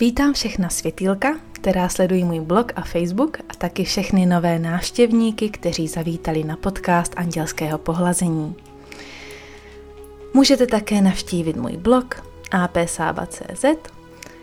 Vítám 0.00 0.32
všechna 0.32 0.68
světýlka, 0.68 1.28
která 1.52 1.88
sledují 1.88 2.24
můj 2.24 2.40
blog 2.40 2.72
a 2.76 2.80
Facebook 2.80 3.38
a 3.48 3.54
taky 3.58 3.84
všechny 3.84 4.26
nové 4.26 4.58
návštěvníky, 4.58 5.48
kteří 5.48 5.88
zavítali 5.88 6.44
na 6.44 6.56
podcast 6.56 7.12
Andělského 7.16 7.78
pohlazení. 7.78 8.54
Můžete 10.34 10.66
také 10.66 11.00
navštívit 11.00 11.56
můj 11.56 11.76
blog 11.76 12.22
apsaba.cz, 12.50 13.64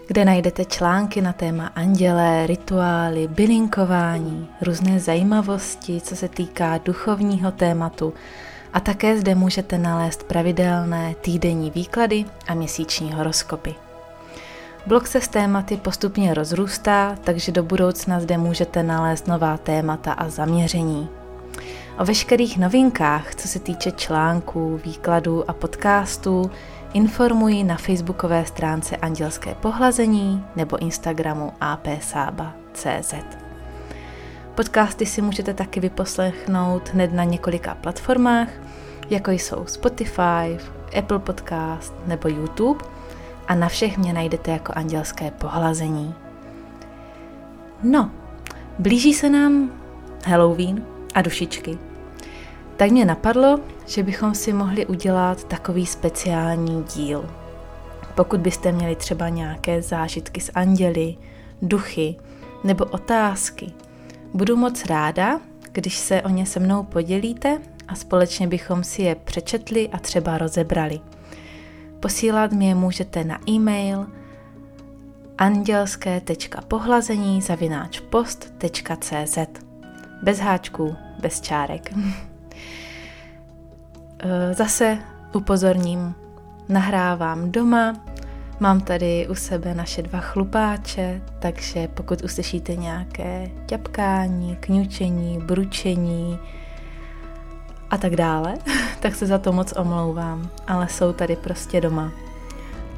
kde 0.08 0.26
najdete 0.26 0.66
články 0.66 1.22
na 1.22 1.34
téma 1.34 1.68
andělé, 1.68 2.48
rituály, 2.48 3.28
bylinkování, 3.28 4.50
různé 4.62 5.00
zajímavosti, 5.00 6.02
co 6.02 6.16
se 6.16 6.30
týká 6.30 6.78
duchovního 6.78 7.52
tématu 7.52 8.14
a 8.74 8.80
také 8.80 9.18
zde 9.18 9.36
můžete 9.36 9.78
nalézt 9.78 10.24
pravidelné 10.24 11.16
týdenní 11.22 11.72
výklady 11.72 12.26
a 12.48 12.54
měsíční 12.54 13.14
horoskopy. 13.14 13.76
Blog 14.86 15.08
se 15.08 15.22
s 15.22 15.28
tématy 15.28 15.78
postupně 15.78 16.34
rozrůstá, 16.34 17.16
takže 17.24 17.52
do 17.52 17.64
budoucna 17.64 18.20
zde 18.20 18.38
můžete 18.38 18.84
nalézt 18.84 19.28
nová 19.28 19.58
témata 19.58 20.14
a 20.14 20.30
zaměření. 20.30 21.10
O 22.00 22.06
veškerých 22.06 22.58
novinkách, 22.58 23.36
co 23.36 23.48
se 23.48 23.60
týče 23.60 23.92
článků, 23.92 24.80
výkladů 24.86 25.50
a 25.50 25.54
podcastů, 25.54 26.52
informuji 26.94 27.64
na 27.64 27.78
facebookové 27.78 28.46
stránce 28.46 28.98
Andělské 28.98 29.56
pohlazení 29.56 30.46
nebo 30.56 30.78
Instagramu 30.78 31.54
apsaba.cz. 31.62 33.14
Podcasty 34.56 35.06
si 35.06 35.22
můžete 35.22 35.54
taky 35.54 35.80
vyposlechnout 35.80 36.90
hned 36.94 37.14
na 37.14 37.24
několika 37.24 37.76
platformách, 37.76 38.50
jako 39.10 39.32
jsou 39.32 39.66
Spotify, 39.66 40.58
Apple 40.98 41.20
Podcast 41.20 41.94
nebo 42.08 42.30
YouTube 42.30 42.91
a 43.48 43.56
na 43.56 43.70
všech 43.70 43.98
mě 43.98 44.14
najdete 44.14 44.52
jako 44.52 44.74
Andělské 44.76 45.32
pohlazení. 45.32 46.16
No, 47.84 48.12
blíží 48.80 49.14
se 49.14 49.30
nám 49.30 49.72
Halloween 50.26 50.86
a 51.14 51.22
dušičky. 51.22 51.78
Tak 52.78 52.92
mě 52.92 53.06
napadlo, 53.06 53.60
že 53.86 54.04
bychom 54.04 54.36
si 54.36 54.54
mohli 54.54 54.86
udělat 54.86 55.44
takový 55.44 55.86
speciální 55.86 56.84
díl. 56.84 57.30
Pokud 58.16 58.40
byste 58.40 58.72
měli 58.72 58.96
třeba 58.96 59.30
nějaké 59.30 59.82
zážitky 59.82 60.42
s 60.42 60.52
anděli, 60.56 61.16
duchy 61.62 62.16
nebo 62.64 62.86
otázky, 62.86 63.72
budu 64.34 64.56
moc 64.56 64.86
ráda, 64.86 65.40
když 65.72 65.98
se 65.98 66.22
o 66.22 66.30
ně 66.30 66.46
se 66.46 66.60
mnou 66.60 66.84
podělíte 66.84 67.62
a 67.88 67.96
společně 67.96 68.48
bychom 68.48 68.84
si 68.84 69.02
je 69.02 69.16
přečetli 69.16 69.90
a 69.90 70.00
třeba 70.00 70.38
rozebrali. 70.38 71.00
Posílat 72.02 72.54
je 72.54 72.76
můžete 72.76 73.24
na 73.24 73.40
e-mail 73.50 74.08
andělské.pohlazení 75.38 77.42
zavináč 77.42 78.00
post.cz 78.00 79.38
Bez 80.24 80.40
háčků, 80.40 80.96
bez 81.20 81.42
čárek. 81.42 81.94
Eh, 84.24 84.54
zase 84.54 84.98
upozorním, 85.34 86.16
nahrávám 86.70 87.52
doma, 87.52 88.06
mám 88.60 88.82
tady 88.82 89.28
u 89.28 89.36
sebe 89.36 89.74
naše 89.74 90.02
dva 90.02 90.20
chlupáče, 90.20 91.22
takže 91.40 91.88
pokud 91.88 92.24
uslyšíte 92.24 92.76
nějaké 92.76 93.52
ťapkání, 93.66 94.58
kňučení, 94.60 95.40
bručení 95.40 96.40
a 97.92 97.98
tak 97.98 98.16
dále, 98.16 98.54
tak 99.00 99.16
se 99.16 99.26
za 99.26 99.38
to 99.38 99.52
moc 99.52 99.74
omlouvám, 99.78 100.50
ale 100.68 100.88
jsou 100.90 101.14
tady 101.14 101.36
prostě 101.36 101.82
doma 101.82 102.12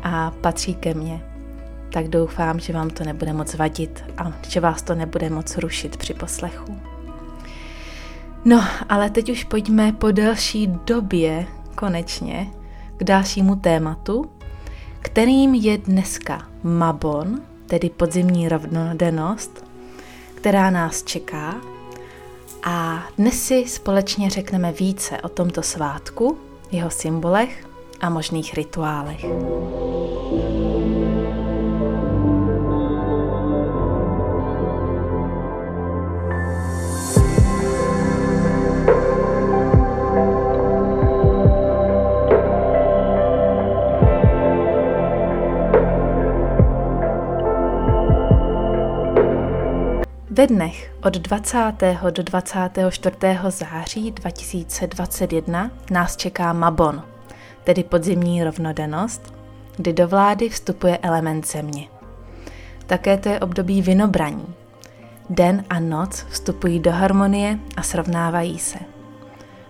a 0.04 0.32
patří 0.42 0.76
ke 0.76 0.94
mně. 0.94 1.22
Tak 1.94 2.08
doufám, 2.08 2.60
že 2.60 2.74
vám 2.74 2.90
to 2.90 3.04
nebude 3.04 3.34
moc 3.34 3.56
vadit 3.56 4.04
a 4.18 4.32
že 4.48 4.60
vás 4.60 4.82
to 4.82 4.96
nebude 4.96 5.30
moc 5.30 5.58
rušit 5.58 5.98
při 5.98 6.14
poslechu. 6.14 6.80
No, 8.46 8.64
ale 8.90 9.10
teď 9.10 9.30
už 9.30 9.44
pojďme 9.44 9.92
po 9.92 10.12
delší 10.12 10.68
době 10.68 11.46
konečně 11.76 12.48
k 12.98 13.04
dalšímu 13.04 13.56
tématu, 13.56 14.26
kterým 15.00 15.54
je 15.54 15.78
dneska 15.78 16.48
Mabon, 16.64 17.42
tedy 17.68 17.90
podzimní 17.90 18.50
rovnodennost, 18.50 19.66
která 20.36 20.70
nás 20.70 21.04
čeká. 21.04 21.73
A 22.66 23.04
dnes 23.18 23.44
si 23.44 23.66
společně 23.68 24.30
řekneme 24.30 24.72
více 24.72 25.22
o 25.22 25.30
tomto 25.30 25.62
svátku, 25.62 26.38
jeho 26.72 26.90
symbolech 26.90 27.68
a 28.02 28.10
možných 28.10 28.54
rituálech. 28.54 29.26
Ve 50.30 50.48
dnech 50.48 50.93
od 51.06 51.18
20. 51.18 51.74
do 52.12 52.24
24. 52.24 53.16
září 53.48 54.12
2021 54.12 55.72
nás 55.92 56.18
čeká 56.18 56.54
Mabon, 56.54 57.04
tedy 57.64 57.84
podzimní 57.84 58.44
rovnodennost, 58.44 59.34
kdy 59.78 59.94
do 59.94 60.08
vlády 60.08 60.50
vstupuje 60.50 60.98
element 60.98 61.48
země. 61.48 61.88
Také 62.88 63.18
to 63.18 63.30
je 63.30 63.40
období 63.40 63.82
vinobraní. 63.82 64.46
Den 65.30 65.64
a 65.70 65.80
noc 65.80 66.26
vstupují 66.30 66.80
do 66.80 66.92
harmonie 66.92 67.60
a 67.78 67.82
srovnávají 67.82 68.60
se. 68.60 68.80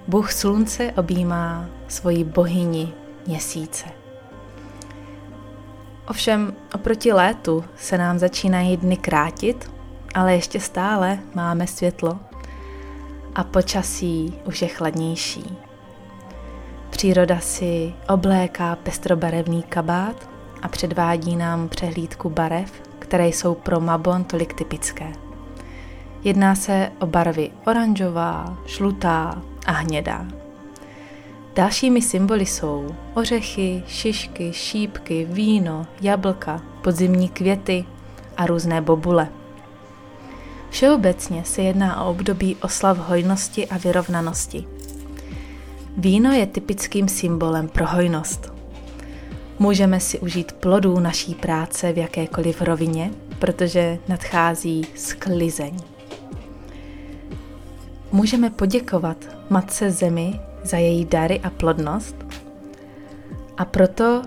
Bůh 0.07 0.31
slunce 0.31 0.91
objímá 0.97 1.66
svoji 1.88 2.23
bohyni 2.23 2.93
měsíce. 3.27 3.85
Ovšem 6.07 6.53
oproti 6.75 7.13
létu 7.13 7.63
se 7.75 7.97
nám 7.97 8.19
začínají 8.19 8.77
dny 8.77 8.97
krátit 8.97 9.73
ale 10.13 10.34
ještě 10.34 10.59
stále 10.59 11.19
máme 11.35 11.68
světlo 11.68 12.19
a 13.35 13.44
počasí 13.44 14.34
už 14.46 14.62
je 14.62 14.68
chladnější. 14.68 15.57
Příroda 16.90 17.40
si 17.40 17.94
obléká 18.09 18.75
pestrobarevný 18.75 19.63
kabát 19.63 20.29
a 20.62 20.68
předvádí 20.68 21.35
nám 21.35 21.69
přehlídku 21.69 22.29
barev, 22.29 22.81
které 23.00 23.28
jsou 23.28 23.56
pro 23.56 23.79
Mabon 23.79 24.23
tolik 24.23 24.53
typické. 24.53 25.12
Jedná 26.23 26.56
se 26.56 26.91
o 27.00 27.06
barvy 27.06 27.52
oranžová, 27.66 28.57
žlutá 28.66 29.41
a 29.66 29.72
hnědá. 29.72 30.25
Dalšími 31.56 32.02
symboly 32.02 32.46
jsou 32.46 32.96
ořechy, 33.13 33.84
šišky, 33.88 34.53
šípky, 34.53 35.25
víno, 35.25 35.85
jablka, 36.02 36.62
podzimní 36.81 37.29
květy 37.29 37.85
a 38.38 38.46
různé 38.46 38.81
bobule. 38.81 39.29
Všeobecně 40.73 41.44
se 41.45 41.61
jedná 41.61 42.03
o 42.03 42.09
období 42.09 42.56
oslav 42.61 42.97
hojnosti 42.97 43.67
a 43.67 43.78
vyrovnanosti. 43.78 44.66
Víno 45.97 46.31
je 46.31 46.47
typickým 46.47 47.07
symbolem 47.07 47.67
pro 47.67 47.88
hojnost. 47.88 48.53
Můžeme 49.59 50.00
si 50.00 50.19
užít 50.19 50.51
plodů 50.51 51.00
naší 51.00 51.35
práce 51.35 51.94
v 51.94 51.97
jakékoliv 51.97 52.61
rovině, 52.61 53.11
protože 53.39 54.00
nadchází 54.07 54.88
sklizeň. 54.95 55.78
Můžeme 58.11 58.50
poděkovat 58.50 59.17
Matce 59.50 59.91
Zemi 59.91 60.40
za 60.63 60.78
její 60.78 61.05
dary 61.05 61.40
a 61.40 61.50
plodnost 61.50 62.16
a 63.57 63.66
proto 63.66 64.22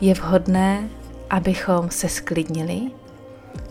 je 0.00 0.14
vhodné, 0.14 0.88
abychom 1.30 1.90
se 1.90 2.08
sklidnili 2.08 2.80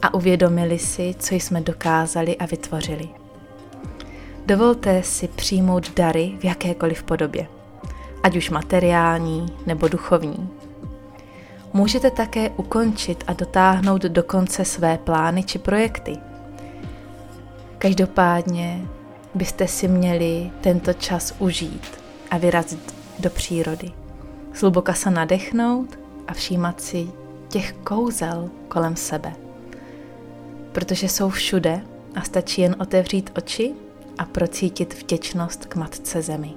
a 0.02 0.14
uvědomili 0.14 0.80
si, 0.80 1.16
co 1.20 1.36
jsme 1.36 1.62
dokázali 1.62 2.38
a 2.38 2.46
vytvořili. 2.46 3.10
Dovolte 4.46 5.04
si 5.04 5.28
přijmout 5.28 5.96
dary 5.96 6.38
v 6.40 6.44
jakékoliv 6.44 7.04
podobě, 7.04 7.48
ať 8.24 8.36
už 8.36 8.50
materiální 8.50 9.46
nebo 9.66 9.88
duchovní. 9.88 10.50
Můžete 11.74 12.12
také 12.12 12.50
ukončit 12.50 13.24
a 13.28 13.34
dotáhnout 13.34 14.02
do 14.02 14.24
konce 14.24 14.66
své 14.66 14.98
plány 14.98 15.44
či 15.44 15.60
projekty. 15.60 16.18
Každopádně 17.78 18.88
byste 19.36 19.68
si 19.68 19.88
měli 19.88 20.52
tento 20.62 20.94
čas 20.94 21.36
užít 21.40 22.00
a 22.32 22.38
vyrazit 22.38 22.96
do 23.20 23.30
přírody. 23.30 23.92
Zluboka 24.56 24.94
se 24.94 25.10
nadechnout 25.10 26.00
a 26.28 26.34
všímat 26.34 26.82
si 26.82 27.08
těch 27.50 27.74
kouzel 27.74 28.50
kolem 28.68 28.96
sebe 28.96 29.45
protože 30.76 31.10
jsou 31.10 31.30
všude 31.30 31.82
a 32.16 32.22
stačí 32.22 32.62
jen 32.62 32.76
otevřít 32.80 33.32
oči 33.38 33.74
a 34.18 34.26
procítit 34.26 34.94
vděčnost 34.94 35.66
k 35.66 35.76
Matce 35.76 36.22
Zemi. 36.22 36.54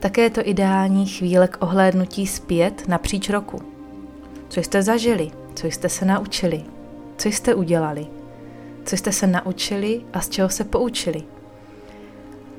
Také 0.00 0.22
je 0.22 0.30
to 0.30 0.40
ideální 0.44 1.06
chvíle 1.06 1.48
k 1.48 1.62
ohlédnutí 1.62 2.26
zpět 2.26 2.88
napříč 2.88 3.30
roku. 3.30 3.62
Co 4.48 4.60
jste 4.60 4.82
zažili, 4.82 5.30
co 5.54 5.66
jste 5.66 5.88
se 5.88 6.04
naučili, 6.04 6.62
co 7.16 7.28
jste 7.28 7.54
udělali, 7.54 8.06
co 8.84 8.96
jste 8.96 9.12
se 9.12 9.26
naučili 9.26 10.02
a 10.12 10.20
z 10.20 10.28
čeho 10.28 10.48
se 10.48 10.64
poučili. 10.64 11.22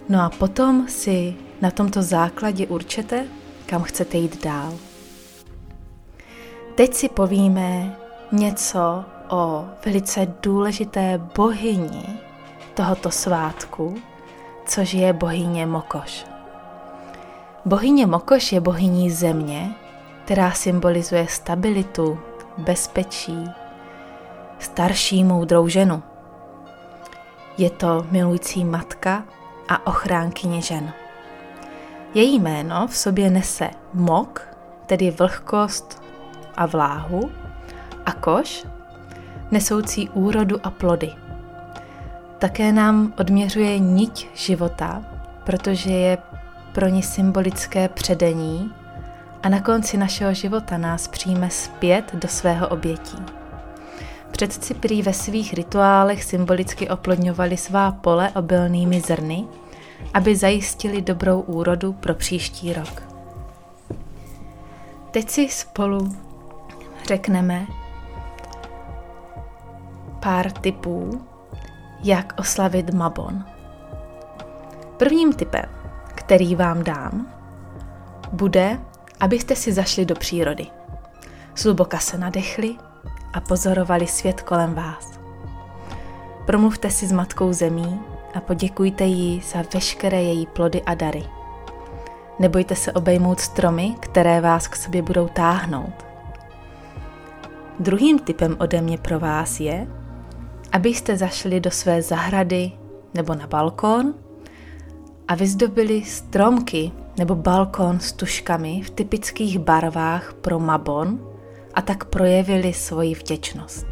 No 0.10 0.22
a 0.22 0.30
potom 0.30 0.88
si 0.88 1.36
na 1.62 1.72
tomto 1.72 2.02
základě 2.02 2.68
určete, 2.68 3.26
kam 3.66 3.84
chcete 3.84 4.18
jít 4.18 4.44
dál. 4.44 4.74
Teď 6.76 6.94
si 6.94 7.10
povíme 7.10 7.96
něco 8.32 9.06
o 9.30 9.66
velice 9.86 10.28
důležité 10.42 11.22
bohyni 11.36 12.20
tohoto 12.74 13.12
svátku, 13.12 13.96
což 14.66 14.94
je 14.94 15.14
bohyně 15.14 15.66
Mokoš. 15.66 16.26
Bohyně 17.66 18.06
Mokoš 18.06 18.52
je 18.52 18.62
bohyní 18.62 19.12
země, 19.12 19.76
která 20.26 20.52
symbolizuje 20.52 21.28
stabilitu, 21.28 22.20
bezpečí, 22.58 23.52
starší 24.60 25.24
moudrou 25.24 25.68
ženu. 25.68 26.04
Je 27.58 27.70
to 27.70 28.08
milující 28.12 28.66
matka 28.66 29.24
a 29.70 29.88
ochránkyně 29.88 30.62
žen. 30.62 30.94
Její 32.14 32.40
jméno 32.40 32.88
v 32.88 32.98
sobě 32.98 33.30
nese 33.30 33.70
mok, 33.94 34.48
tedy 34.86 35.12
vlhkost 35.12 36.04
a 36.58 36.66
vláhu, 36.66 37.32
a 38.06 38.12
koš, 38.12 38.66
nesoucí 39.52 40.10
úrodu 40.10 40.60
a 40.64 40.70
plody. 40.70 41.12
Také 42.40 42.72
nám 42.72 43.14
odměřuje 43.20 43.80
niť 43.80 44.30
života, 44.34 45.04
protože 45.44 45.92
je 45.92 46.18
pro 46.72 46.88
ní 46.88 47.04
symbolické 47.04 47.90
předení 47.90 48.74
a 49.44 49.50
na 49.50 49.62
konci 49.62 49.98
našeho 49.98 50.34
života 50.34 50.78
nás 50.78 51.08
přijme 51.08 51.50
zpět 51.50 52.16
do 52.16 52.28
svého 52.28 52.68
obětí. 52.68 53.18
Předci 54.32 54.74
prý 54.74 55.02
ve 55.02 55.14
svých 55.14 55.54
rituálech 55.54 56.24
symbolicky 56.24 56.90
oplodňovali 56.90 57.58
svá 57.58 57.92
pole 57.92 58.32
obilnými 58.36 59.02
zrny, 59.02 59.46
aby 60.14 60.36
zajistili 60.36 61.02
dobrou 61.02 61.40
úrodu 61.42 61.94
pro 61.94 62.16
příští 62.16 62.74
rok. 62.74 63.04
Teď 65.12 65.30
si 65.30 65.50
spolu 65.50 66.16
řekneme 67.08 67.68
pár 70.26 70.52
tipů, 70.52 71.22
jak 72.04 72.34
oslavit 72.40 72.94
Mabon. 72.94 73.46
Prvním 74.98 75.34
typem, 75.34 75.66
který 76.16 76.56
vám 76.56 76.84
dám, 76.84 77.28
bude, 78.32 78.80
abyste 79.20 79.56
si 79.56 79.74
zašli 79.74 80.06
do 80.06 80.16
přírody. 80.16 80.68
Zluboka 81.58 82.00
se 82.00 82.18
nadechli 82.18 82.76
a 83.34 83.42
pozorovali 83.42 84.08
svět 84.08 84.42
kolem 84.42 84.74
vás. 84.74 85.20
Promluvte 86.46 86.90
si 86.90 87.08
s 87.08 87.12
Matkou 87.12 87.54
Zemí 87.54 88.00
a 88.34 88.40
poděkujte 88.40 89.04
jí 89.04 89.42
za 89.42 89.64
veškeré 89.74 90.22
její 90.22 90.46
plody 90.46 90.82
a 90.84 90.94
dary. 90.94 91.24
Nebojte 92.40 92.76
se 92.76 92.92
obejmout 92.92 93.40
stromy, 93.40 93.96
které 94.00 94.42
vás 94.42 94.68
k 94.68 94.76
sobě 94.76 95.02
budou 95.02 95.28
táhnout. 95.28 96.06
Druhým 97.80 98.20
typem 98.20 98.56
ode 98.60 98.82
mě 98.82 98.98
pro 98.98 99.20
vás 99.20 99.60
je, 99.60 99.88
abyste 100.76 101.18
zašli 101.18 101.60
do 101.60 101.72
své 101.72 102.02
zahrady 102.02 102.72
nebo 103.14 103.36
na 103.36 103.48
balkón 103.48 104.14
a 105.28 105.36
vyzdobili 105.36 106.04
stromky 106.04 106.92
nebo 107.18 107.36
balkón 107.36 108.00
s 108.00 108.12
tuškami 108.12 108.82
v 108.82 108.90
typických 108.90 109.60
barvách 109.60 110.34
pro 110.34 110.60
Mabon 110.60 111.20
a 111.74 111.82
tak 111.82 112.06
projevili 112.06 112.74
svoji 112.74 113.16
vděčnost. 113.16 113.88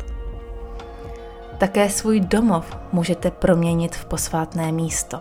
Také 1.57 1.89
svůj 1.89 2.19
domov 2.19 2.77
můžete 2.91 3.31
proměnit 3.31 3.95
v 3.95 4.05
posvátné 4.05 4.71
místo. 4.71 5.19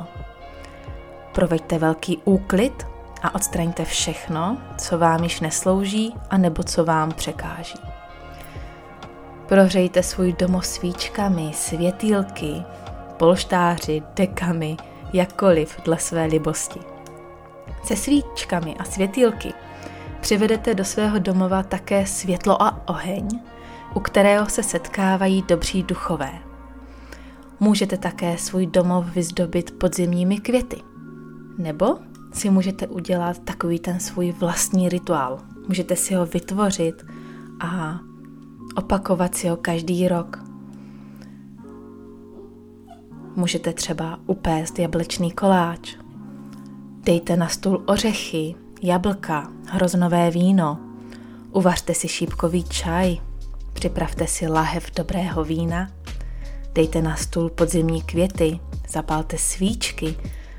Proveďte 1.33 1.79
velký 1.79 2.19
úklid 2.25 2.87
a 3.23 3.35
odstraňte 3.35 3.85
všechno, 3.85 4.59
co 4.79 4.99
vám 4.99 5.25
již 5.25 5.41
neslouží 5.41 6.15
a 6.31 6.39
nebo 6.39 6.63
co 6.63 6.85
vám 6.85 7.13
překáží. 7.13 8.02
Prohřejte 9.53 10.03
svůj 10.03 10.33
domov 10.33 10.67
svíčkami, 10.67 11.51
světýlky, 11.55 12.63
polštáři, 13.17 14.03
dekami, 14.17 14.77
jakkoliv 15.13 15.81
dle 15.85 15.99
své 15.99 16.25
libosti. 16.25 16.81
Se 17.85 17.97
svíčkami 17.97 18.77
a 18.79 18.85
světýlky 18.85 19.53
přivedete 20.21 20.75
do 20.75 20.85
svého 20.85 21.19
domova 21.19 21.63
také 21.63 22.07
světlo 22.07 22.63
a 22.63 22.89
oheň, 22.89 23.29
u 23.95 24.01
kterého 24.01 24.47
se 24.47 24.63
setkávají 24.63 25.45
dobří 25.49 25.83
duchové. 25.83 26.33
Můžete 27.61 27.99
také 27.99 28.39
svůj 28.39 28.67
domov 28.67 29.07
vyzdobit 29.15 29.71
podzimními 29.71 30.39
květy. 30.39 30.83
Nebo 31.59 31.99
si 32.33 32.51
můžete 32.51 32.87
udělat 32.87 33.39
takový 33.39 33.79
ten 33.79 34.01
svůj 34.01 34.33
vlastní 34.33 34.89
rituál. 34.89 35.39
Můžete 35.69 35.97
si 35.97 36.15
ho 36.15 36.27
vytvořit 36.27 37.07
a 37.61 37.99
opakovat 38.77 39.35
si 39.35 39.49
ho 39.49 39.57
každý 39.57 40.09
rok. 40.09 40.45
Můžete 43.37 43.73
třeba 43.73 44.19
upést 44.27 44.79
jablečný 44.79 45.33
koláč. 45.33 45.97
Dejte 47.05 47.37
na 47.37 47.49
stůl 47.49 47.83
ořechy, 47.87 48.55
jablka, 48.83 49.53
hroznové 49.67 50.31
víno. 50.31 50.81
Uvařte 51.51 51.95
si 51.95 52.09
šípkový 52.09 52.65
čaj. 52.65 53.19
Připravte 53.73 54.27
si 54.27 54.49
lahev 54.49 54.95
dobrého 54.97 55.45
vína. 55.45 55.91
Dejte 56.73 57.03
na 57.03 57.17
stůl 57.17 57.51
podzimní 57.51 58.03
květy, 58.03 58.61
zapalte 58.89 59.39
svíčky 59.39 60.17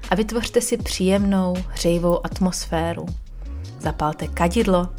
a 0.10 0.16
vytvořte 0.16 0.62
si 0.62 0.78
příjemnou, 0.78 1.56
hřejivou 1.68 2.26
atmosféru. 2.26 3.06
Zapalte 3.80 4.28
kadidlo 4.28 4.90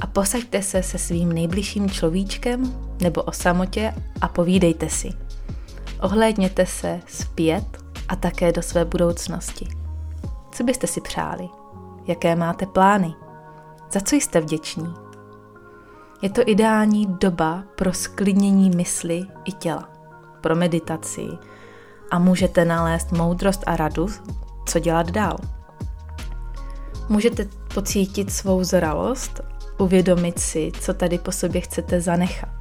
a 0.00 0.06
posaďte 0.06 0.62
se 0.62 0.82
se 0.82 0.98
svým 0.98 1.32
nejbližším 1.32 1.90
človíčkem 1.90 2.74
nebo 3.00 3.22
o 3.22 3.32
samotě 3.32 3.94
a 4.20 4.28
povídejte 4.28 4.88
si. 4.88 5.08
Ohlédněte 6.00 6.66
se 6.66 7.00
zpět 7.06 7.64
a 8.08 8.16
také 8.16 8.52
do 8.52 8.62
své 8.62 8.84
budoucnosti. 8.84 9.68
Co 10.52 10.64
byste 10.64 10.86
si 10.86 11.00
přáli? 11.00 11.48
Jaké 12.06 12.36
máte 12.36 12.66
plány? 12.66 13.14
Za 13.92 14.00
co 14.00 14.16
jste 14.16 14.40
vděční? 14.40 14.94
Je 16.22 16.30
to 16.30 16.42
ideální 16.46 17.06
doba 17.06 17.62
pro 17.76 17.92
sklidnění 17.92 18.70
mysli 18.70 19.22
i 19.44 19.52
těla, 19.52 19.88
pro 20.40 20.56
meditaci 20.56 21.28
a 22.10 22.18
můžete 22.18 22.64
nalézt 22.64 23.12
moudrost 23.12 23.64
a 23.66 23.76
radost, 23.76 24.22
co 24.66 24.78
dělat 24.78 25.10
dál. 25.10 25.36
Můžete 27.08 27.48
pocítit 27.74 28.32
svou 28.32 28.64
zralost 28.64 29.40
uvědomit 29.78 30.38
si, 30.38 30.72
co 30.80 30.94
tady 30.94 31.18
po 31.18 31.32
sobě 31.32 31.60
chcete 31.60 32.00
zanechat. 32.00 32.58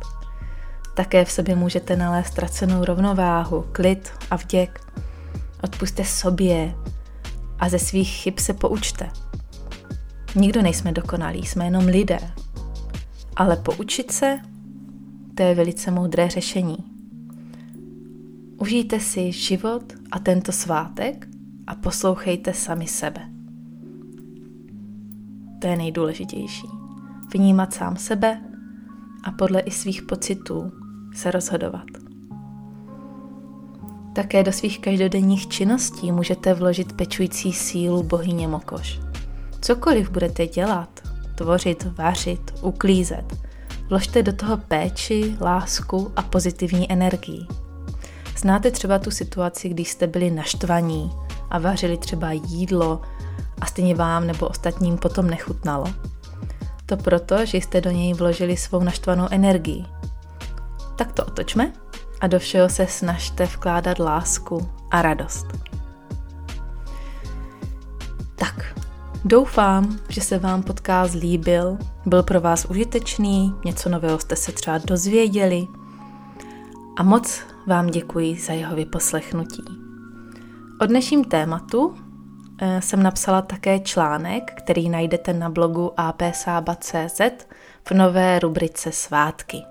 Také 0.96 1.26
v 1.26 1.32
sobě 1.32 1.56
můžete 1.56 1.96
nalézt 1.96 2.28
ztracenou 2.28 2.86
rovnováhu, 2.86 3.66
klid 3.72 4.12
a 4.32 4.36
vděk. 4.36 4.82
Odpuste 5.64 6.06
sobě 6.06 6.76
a 7.60 7.70
ze 7.70 7.80
svých 7.80 8.10
chyb 8.10 8.34
se 8.38 8.54
poučte. 8.54 9.10
Nikdo 10.36 10.62
nejsme 10.62 10.92
dokonalí, 10.92 11.46
jsme 11.46 11.66
jenom 11.66 11.86
lidé. 11.86 12.20
Ale 13.36 13.56
poučit 13.56 14.12
se, 14.12 14.40
to 15.36 15.44
je 15.44 15.56
velice 15.56 15.92
moudré 15.92 16.30
řešení. 16.30 16.78
Užijte 18.58 19.00
si 19.00 19.32
život 19.32 19.94
a 20.12 20.20
tento 20.20 20.52
svátek 20.52 21.28
a 21.68 21.76
poslouchejte 21.76 22.54
sami 22.54 22.88
sebe. 22.88 23.22
To 25.62 25.68
je 25.68 25.76
nejdůležitější 25.76 26.77
vnímat 27.38 27.74
sám 27.74 27.98
sebe 27.98 28.42
a 29.24 29.32
podle 29.32 29.60
i 29.60 29.72
svých 29.72 30.02
pocitů 30.02 30.72
se 31.16 31.32
rozhodovat. 31.32 31.86
Také 34.16 34.44
do 34.44 34.52
svých 34.52 34.80
každodenních 34.80 35.48
činností 35.48 36.12
můžete 36.12 36.54
vložit 36.54 36.94
pečující 36.94 37.54
sílu 37.54 38.04
bohyně 38.04 38.48
Mokoš. 38.48 39.00
Cokoliv 39.62 40.10
budete 40.10 40.48
dělat, 40.48 40.90
tvořit, 41.36 41.88
vařit, 41.98 42.54
uklízet, 42.62 43.38
vložte 43.90 44.24
do 44.24 44.34
toho 44.34 44.58
péči, 44.58 45.38
lásku 45.42 46.12
a 46.16 46.22
pozitivní 46.22 46.92
energii. 46.92 47.48
Znáte 48.38 48.72
třeba 48.72 49.00
tu 49.00 49.12
situaci, 49.12 49.70
když 49.70 49.90
jste 49.90 50.08
byli 50.08 50.32
naštvaní 50.32 51.12
a 51.50 51.60
vařili 51.60 51.98
třeba 51.98 52.32
jídlo 52.32 53.02
a 53.62 53.66
stejně 53.66 53.96
vám 53.96 54.28
nebo 54.28 54.48
ostatním 54.48 54.98
potom 54.98 55.30
nechutnalo? 55.30 55.86
To 56.88 56.98
proto, 56.98 57.46
že 57.46 57.58
jste 57.58 57.82
do 57.82 57.92
něj 57.92 58.14
vložili 58.14 58.58
svou 58.58 58.84
naštvanou 58.84 59.28
energii. 59.32 59.86
Tak 60.96 61.12
to 61.12 61.26
otočme 61.26 61.74
a 62.22 62.28
do 62.28 62.40
všeho 62.40 62.70
se 62.70 62.88
snažte 62.88 63.46
vkládat 63.46 64.00
lásku 64.00 64.70
a 64.92 65.02
radost. 65.02 65.46
Tak, 68.36 68.78
Doufám, 69.26 70.00
že 70.10 70.22
se 70.22 70.40
vám 70.40 70.64
podcast 70.64 71.14
líbil, 71.14 71.78
byl 72.06 72.24
pro 72.24 72.42
vás 72.42 72.66
užitečný, 72.66 73.54
něco 73.66 73.90
nového 73.90 74.20
jste 74.20 74.36
se 74.36 74.52
třeba 74.52 74.78
dozvěděli 74.78 75.68
a 76.98 77.04
moc 77.04 77.42
vám 77.68 77.88
děkuji 77.88 78.40
za 78.40 78.54
jeho 78.54 78.76
vyposlechnutí. 78.76 79.64
O 80.82 80.86
dnešním 80.86 81.24
tématu 81.24 81.96
jsem 82.80 83.04
napsala 83.04 83.42
také 83.42 83.80
článek, 83.80 84.54
který 84.58 84.90
najdete 84.90 85.34
na 85.34 85.50
blogu 85.50 85.94
apsaba.cz 85.98 87.22
v 87.84 87.92
nové 87.92 88.40
rubrice 88.40 88.92
Svátky. 88.92 89.64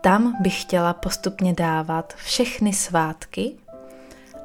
Tam 0.00 0.36
bych 0.40 0.62
chtěla 0.62 0.92
postupně 0.92 1.52
dávat 1.52 2.14
všechny 2.16 2.72
svátky 2.72 3.52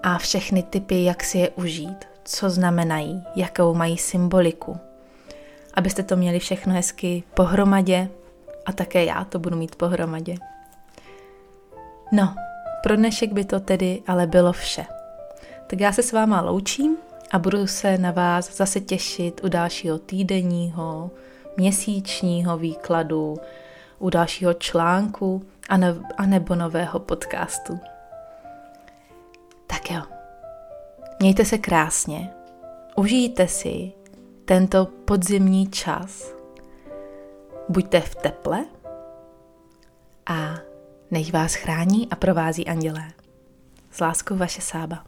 a 0.04 0.18
všechny 0.18 0.64
typy, 0.64 1.04
jak 1.04 1.24
si 1.24 1.38
je 1.38 1.50
užít, 1.50 2.06
co 2.24 2.50
znamenají, 2.50 3.24
jakou 3.36 3.74
mají 3.74 3.98
symboliku. 3.98 4.78
Abyste 5.74 6.04
to 6.04 6.16
měli 6.16 6.40
všechno 6.40 6.74
hezky 6.74 7.24
pohromadě 7.34 8.10
a 8.66 8.72
také 8.72 9.06
já 9.06 9.24
to 9.24 9.40
budu 9.40 9.58
mít 9.58 9.76
pohromadě. 9.76 10.36
No, 12.12 12.36
pro 12.84 12.96
dnešek 12.96 13.34
by 13.34 13.46
to 13.46 13.60
tedy 13.60 14.02
ale 14.08 14.28
bylo 14.28 14.54
vše. 14.54 14.86
Tak 15.68 15.80
já 15.80 15.92
se 15.92 16.04
s 16.04 16.12
váma 16.12 16.42
loučím 16.42 16.98
a 17.32 17.40
budu 17.40 17.68
se 17.68 17.98
na 17.98 18.12
vás 18.12 18.56
zase 18.56 18.80
těšit 18.80 19.42
u 19.44 19.50
dalšího 19.50 19.98
týdenního, 19.98 21.12
měsíčního 21.58 22.58
výkladu, 22.58 23.38
u 24.00 24.10
dalšího 24.10 24.54
článku 24.54 25.46
a, 25.70 25.78
ne, 25.78 25.96
a 26.18 26.26
nebo 26.26 26.56
nového 26.56 27.00
podcastu. 27.00 27.80
Tak 29.68 29.92
jo, 29.92 30.02
mějte 31.20 31.46
se 31.46 31.58
krásně, 31.58 32.30
užijte 32.96 33.48
si 33.48 33.92
tento 34.46 34.86
podzimní 34.86 35.68
čas, 35.68 36.34
buďte 37.70 38.02
v 38.02 38.16
teple 38.16 38.66
a 40.26 40.56
nech 41.12 41.34
vás 41.34 41.54
chrání 41.54 42.08
a 42.12 42.16
provází 42.16 42.68
andělé. 42.68 43.04
S 43.92 44.00
láskou 44.00 44.36
vaše 44.36 44.62
Sába. 44.62 45.04